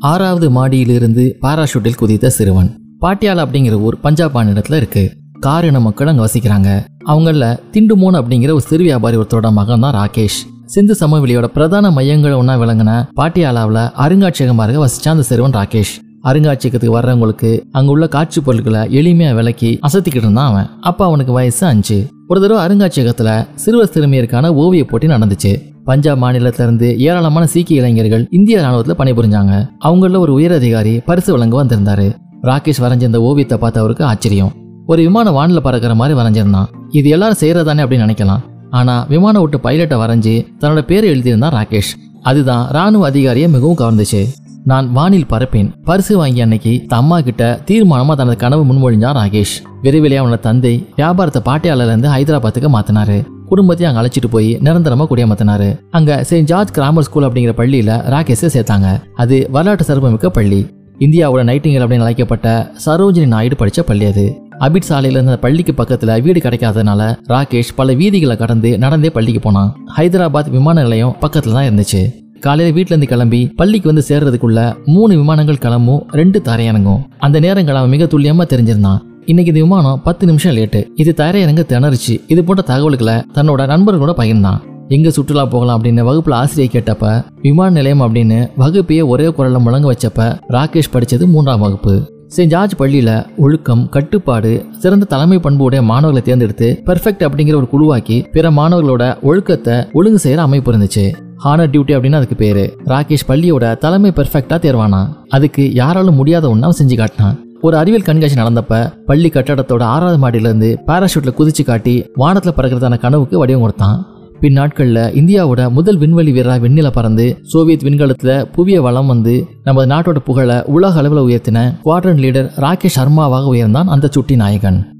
ஆறாவது 0.00 0.50
மாடியிலிருந்து 0.50 1.36
பாராஷூட்டில் 1.42 1.96
குதித்த 1.96 2.30
சிறுவன். 2.30 2.78
பாட்டியாலா 3.00 3.46
அப்படிங்கிற 3.46 3.72
ஊர் 3.72 4.00
பஞ்சாப் 4.00 4.32
மாநிலத்தில் 4.32 4.76
இருக்கு. 4.76 5.16
கார் 5.40 5.64
இன 5.64 5.80
மக்கள் 5.80 6.06
அங்கே 6.06 6.24
வசிக்கிறாங்க. 6.24 6.84
அவங்கள 7.06 7.58
திண்டுமோன் 7.72 8.22
அப்படிங்கிற 8.22 8.50
ஒரு 8.50 8.60
சிறு 8.60 8.82
வியாபாரி 8.82 9.16
ஒருத்தரோட 9.16 9.52
மகன் 9.52 9.80
தான் 9.80 9.94
ராகேஷ். 9.94 10.38
சிந்து 10.64 10.96
சமவெளியோட 11.00 11.44
பிரதான 11.44 11.90
மையங்கள் 11.90 12.32
ஒன்றா 12.32 12.58
விளங்கின 12.58 13.08
பாட்டியாலாவில் 13.20 13.90
அருங்காட்சியகமாக 13.98 14.84
வசித்தான் 14.84 15.08
அந்த 15.08 15.22
சிறுவன் 15.22 15.50
ராகேஷ். 15.50 15.94
அருங்காட்சியகத்துக்கு 16.24 16.96
வர்றவங்களுக்கு 16.98 17.62
அங்க 17.72 17.90
உள்ள 17.90 18.08
காட்சி 18.08 18.40
பொருட்களை 18.40 18.80
எளிமையா 18.80 19.34
விளக்கி 19.34 19.78
அசத்திக்கிட்டு 19.88 20.16
இருந்தான் 20.16 20.50
அவன். 20.50 20.70
அப்ப 20.80 21.04
அவனுக்கு 21.04 21.32
வயசு 21.32 21.66
அஞ்சு. 21.66 22.06
ஒரு 22.28 22.40
தடவை 22.40 22.66
அருங்காட்சியகத்துல 22.66 23.46
சிறுவர் 23.54 23.90
சிறுமியருக்கான 23.94 24.48
ஓவிய 24.48 24.84
போட்டி 24.84 25.06
நடந்துச்சு. 25.06 25.74
பஞ்சாப் 25.86 26.24
மாநிலத்திலிருந்து 26.24 26.96
ஏராளமான 26.96 27.46
சீக்கிய 27.46 27.80
இளைஞர்கள் 27.80 28.26
இந்திய 28.30 28.60
ராணுவத்தில் 28.60 28.96
பணிபுரிஞ்சாங்க. 28.96 29.68
அவங்கள 29.84 30.18
ஒரு 30.18 30.32
உயர் 30.32 30.52
அதிகாரி 30.52 31.00
பரிசு 31.00 31.32
வழங்க 31.32 31.64
வந்திருந்தாரு. 31.64 32.14
ராகேஷ் 32.42 32.80
வரைஞ்ச 32.80 33.02
இந்த 33.02 33.20
ஓவியத்தை 33.20 33.58
பார்த்த 33.58 33.80
அவருக்கு 33.80 34.04
ஆச்சரியம். 34.04 34.52
ஒரு 34.86 35.02
விமான 35.02 35.30
வானில் 35.30 35.62
பறக்கிற 35.62 35.94
மாதிரி 35.94 36.18
வரைஞ்சிருந்தான் 36.20 36.64
இது 36.90 37.08
எல்லாரும் 37.08 37.36
செய்யறதானே 37.40 37.82
அப்படின்னு 37.82 38.06
நினைக்கலாம். 38.06 38.42
ஆனா 38.70 39.06
விமான 39.08 39.40
விட்டு 39.40 39.58
பைலட்டை 39.58 39.98
வரைஞ்சி 40.02 40.46
தன்னோட 40.60 40.80
பேரை 40.80 41.10
எழுதியிருந்தான் 41.10 41.54
ராகேஷ். 41.58 41.92
அதுதான் 42.22 42.66
ராணுவ 42.70 43.06
அதிகாரியை 43.06 43.48
மிகவும் 43.48 43.76
கவர்ந்துச்சு. 43.76 44.26
நான் 44.64 44.92
வானில் 44.92 45.30
பறப்பேன். 45.30 45.72
பரிசு 45.84 46.16
வாங்கி 46.16 46.40
அன்னைக்கு 46.40 46.86
தம்மா 46.94 47.18
கிட்ட 47.20 47.60
தீர்மானமா 47.66 48.14
தனது 48.14 48.36
கனவு 48.36 48.64
முன்மொழிஞ்சான் 48.64 49.18
ராகேஷ். 49.22 49.56
விரைவிலே 49.82 50.18
அவனோட 50.20 50.38
தந்தை 50.38 50.86
வியாபாரத்தை 50.96 51.42
பாட்டியால 51.44 51.86
இருந்து 51.86 52.08
ஹைதராபாத்துக்கு 52.08 52.70
மாத்தினாரு. 52.76 53.18
குடும்பத்தையும் 53.48 53.96
அங்க 53.96 54.08
அழைச்சிட்டு 54.08 54.28
போய் 54.30 54.56
நிரந்தரமா 54.56 55.06
குடியமர்த்தினாரு. 55.10 55.78
அங்க 55.90 56.24
செயின்ட் 56.24 56.48
ஜார்ஜ் 56.48 56.70
கிராமர் 56.70 57.04
ஸ்கூல் 57.04 57.24
அப்படிங்கிற 57.24 57.52
பள்ளியில 57.56 57.90
ராகேஷை 58.10 58.46
சேர்த்தாங்க. 58.52 59.02
அது 59.14 59.48
வரலாற்று 59.50 59.84
சிறப்புமிக்க 59.84 60.30
பள்ளி. 60.30 60.66
இந்தியாவோட 60.98 61.44
நைட்டிங்கல் 61.44 61.84
அப்படின்னு 61.84 62.00
அழைக்கப்பட்ட 62.00 62.70
சரோஜினி 62.86 63.26
நாயுடு 63.26 63.56
படிச்ச 63.58 63.80
பள்ளி 63.80 64.04
அது. 64.04 64.40
அபிட் 64.60 64.82
சாலையில 64.88 65.10
இருந்த 65.10 65.38
பள்ளிக்கு 65.38 65.72
பக்கத்துல 65.72 66.22
வீடு 66.22 66.40
கிடைக்காதனால 66.40 67.16
ராகேஷ் 67.28 67.74
பல 67.74 67.92
வீதிகளை 67.92 68.36
கடந்து 68.36 68.78
நடந்தே 68.78 69.10
பள்ளிக்கு 69.10 69.40
போனான். 69.40 69.76
ஹைதராபாத் 69.96 70.50
விமான 70.50 70.82
நிலையம் 70.82 71.16
பக்கத்துல 71.20 71.52
தான் 71.52 71.64
இருந்துச்சு. 71.64 72.24
காலையில 72.40 72.76
வீட்டுல 72.76 72.84
இருந்து 72.84 73.06
கிளம்பி 73.06 73.46
பள்ளிக்கு 73.46 73.92
வந்து 73.92 74.04
சேர்றதுக்குள்ள 74.08 74.84
மூணு 74.84 75.16
விமானங்கள் 75.16 75.58
கிளம்பும் 75.58 76.06
ரெண்டு 76.10 76.42
தரையிறங்கும். 76.44 77.04
அந்த 77.18 77.40
நேரங்கள் 77.40 77.74
அவன் 77.74 77.88
மிக 77.88 78.04
துல்லியமா 78.04 78.46
தெரிஞ்சிருந்தான். 78.46 78.98
இன்னைக்கு 79.30 79.52
இது 79.52 79.62
விமானம் 79.62 80.02
பத்து 80.02 80.26
நிமிஷம் 80.26 80.56
லேட்டு. 80.56 80.80
இது 80.94 81.14
தரையிறங்க 81.16 81.62
திணறுச்சு 81.70 82.20
இது 82.26 82.44
போன்ற 82.44 82.62
தகவல்களை 82.62 83.14
தன்னோட 83.36 83.62
நண்பர்களோட 83.70 84.12
பகிர்ந்தான். 84.18 84.58
எங்க 84.88 85.10
சுற்றுலா 85.10 85.44
போகலாம் 85.44 85.76
அப்படின்னு 85.76 86.02
வகுப்புல 86.08 86.34
ஆசிரியை 86.40 86.68
கேட்டப்ப 86.72 87.24
விமான 87.42 87.70
நிலையம் 87.70 88.00
அப்படின்னு 88.00 88.38
வகுப்பையே 88.58 89.06
ஒரே 89.06 89.26
குரல்ல 89.26 89.60
முழங்க 89.60 89.86
வச்சப்ப 89.92 90.26
ராகேஷ் 90.48 90.92
படிச்சது 90.92 91.26
மூன்றாம் 91.26 91.60
வகுப்பு. 91.60 91.94
செயின்ட் 92.28 92.52
ஜார்ஜ் 92.54 92.74
பள்ளியில 92.78 93.10
ஒழுக்கம் 93.36 93.88
கட்டுப்பாடு 93.88 94.52
சிறந்த 94.78 95.08
தலைமை 95.14 95.38
பண்புடைய 95.38 95.82
மாணவர்களை 95.90 96.22
தேர்ந்தெடுத்து 96.28 96.68
பெர்ஃபெக்ட் 96.86 97.26
அப்படிங்கிற 97.28 97.56
ஒரு 97.62 97.68
குழுவாக்கி 97.72 98.18
பிற 98.32 98.50
மாணவர்களோட 98.50 99.22
ஒழுக்கத்தை 99.22 99.76
ஒழுங்கு 99.92 100.20
செய்யற 100.24 100.44
அமைப்பு 100.48 100.72
இருந்துச்சு. 100.72 101.04
ஹானர் 101.44 101.72
டியூட்டி 101.72 101.96
அப்படின்னு 101.96 102.20
அதுக்கு 102.20 102.38
பேரு. 102.44 102.64
ராகேஷ் 102.84 103.28
பள்ளியோட 103.28 103.78
தலைமை 103.78 104.12
பெர்ஃபெக்டா 104.16 104.58
தேர்வானா 104.66 105.02
அதுக்கு 105.28 105.64
யாராலும் 105.80 106.14
முடியாத 106.14 106.54
ஒண்ணு 106.54 106.78
செஞ்சு 106.82 106.96
காட்டினான். 106.96 107.36
ஒரு 107.66 107.76
அறிவியல் 107.76 108.06
கண்காட்சி 108.06 108.40
நடந்தப்ப 108.40 108.92
பள்ளி 109.06 109.28
கட்டடத்தோட 109.28 109.82
ஆறாவது 109.82 110.18
மாடியிலிருந்து 110.18 110.78
பாராஷூட்ல 110.86 111.32
குதிச்சு 111.38 111.64
காட்டி 111.64 112.10
வானத்துல 112.18 112.52
பறக்கிறதான 112.56 112.98
கனவுக்கு 112.98 113.38
வடிவம் 113.38 113.60
கொடுத்தான். 113.60 114.06
பின் 114.40 114.52
நாட்களில் 114.52 114.94
இந்தியாவோட 114.94 115.70
முதல் 115.70 115.96
விண்வெளி 115.96 116.32
வீரராக 116.32 116.68
விண்ணில 116.68 116.90
பறந்து 116.90 117.38
சோவியத் 117.42 117.82
விண்கலத்தில் 117.82 118.46
புவிய 118.52 118.82
வளம் 118.82 119.06
வந்து 119.06 119.46
நமது 119.64 119.94
நாட்டோட 119.94 120.18
புகழை 120.18 120.62
உலக 120.66 120.98
அளவில் 120.98 121.24
உயர்த்தின 121.26 121.74
குவாட்ரன் 121.84 122.22
லீடர் 122.24 122.50
ராகேஷ் 122.56 122.98
சர்மாவாக 122.98 123.54
உயர்ந்தான் 123.54 123.84
அந்த 123.84 124.08
சுட்டி 124.10 124.36
நாயகன். 124.36 124.95